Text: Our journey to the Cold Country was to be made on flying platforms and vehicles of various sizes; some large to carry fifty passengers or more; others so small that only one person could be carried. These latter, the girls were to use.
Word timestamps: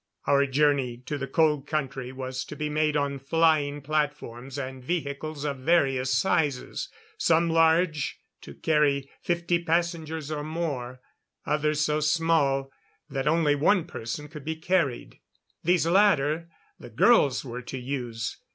Our 0.25 0.47
journey 0.47 0.97
to 1.05 1.19
the 1.19 1.27
Cold 1.27 1.67
Country 1.67 2.11
was 2.11 2.43
to 2.45 2.55
be 2.55 2.69
made 2.69 2.97
on 2.97 3.19
flying 3.19 3.81
platforms 3.81 4.57
and 4.57 4.83
vehicles 4.83 5.43
of 5.45 5.57
various 5.57 6.11
sizes; 6.11 6.89
some 7.19 7.51
large 7.51 8.17
to 8.41 8.55
carry 8.55 9.11
fifty 9.21 9.63
passengers 9.63 10.31
or 10.31 10.43
more; 10.43 11.01
others 11.45 11.81
so 11.81 11.99
small 11.99 12.71
that 13.11 13.27
only 13.27 13.53
one 13.53 13.85
person 13.85 14.27
could 14.27 14.43
be 14.43 14.55
carried. 14.55 15.19
These 15.63 15.85
latter, 15.85 16.49
the 16.79 16.89
girls 16.89 17.45
were 17.45 17.61
to 17.61 17.77
use. 17.77 18.37